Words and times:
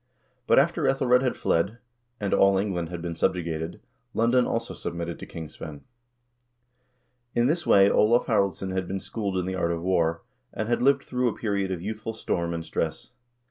But 0.47 0.57
after 0.57 0.85
/Ethelred 0.85 1.21
had 1.21 1.37
fled, 1.37 1.77
and 2.19 2.33
all 2.33 2.57
England 2.57 2.89
had 2.89 3.03
been 3.03 3.13
subjugated, 3.13 3.81
London 4.15 4.47
also 4.47 4.73
submitted 4.73 5.19
to 5.19 5.27
King 5.27 5.47
Svein. 5.47 5.81
In 7.35 7.45
this 7.45 7.67
way 7.67 7.87
Olav 7.87 8.25
Haraldsson 8.25 8.71
had 8.71 8.87
been 8.87 8.99
schooled 8.99 9.37
in 9.37 9.45
the 9.45 9.53
art 9.53 9.71
of 9.71 9.83
war, 9.83 10.23
and 10.53 10.67
had 10.67 10.81
lived 10.81 11.03
through 11.03 11.29
a 11.29 11.37
period 11.37 11.69
of 11.71 11.83
youthful 11.83 12.15
storm 12.15 12.51
and 12.51 12.65
stress. 12.65 13.11